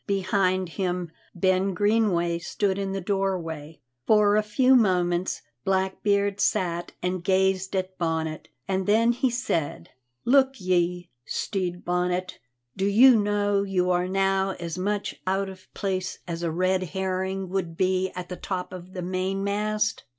Behind 0.07 0.67
him 0.67 1.11
Ben 1.35 1.75
Greenway 1.75 2.39
stood 2.39 2.79
in 2.79 2.91
the 2.91 2.99
doorway. 2.99 3.81
For 4.07 4.35
a 4.35 4.41
few 4.41 4.75
moments 4.75 5.43
Blackbeard 5.63 6.39
sat 6.39 6.93
and 7.03 7.23
gazed 7.23 7.75
at 7.75 7.99
Bonnet, 7.99 8.47
and 8.67 8.87
then 8.87 9.11
he 9.11 9.29
said: 9.29 9.91
"Look 10.25 10.59
ye, 10.59 11.11
Stede 11.25 11.85
Bonnet, 11.85 12.39
do 12.75 12.85
you 12.87 13.15
know 13.15 13.61
you 13.61 13.91
are 13.91 14.07
now 14.07 14.55
as 14.59 14.75
much 14.75 15.21
out 15.27 15.49
of 15.49 15.71
place 15.75 16.17
as 16.27 16.41
a 16.41 16.49
red 16.49 16.81
herring 16.81 17.47
would 17.49 17.77
be 17.77 18.09
at 18.15 18.27
the 18.27 18.37
top 18.37 18.73
of 18.73 18.93
the 18.93 19.03
mainmast?" 19.03 20.05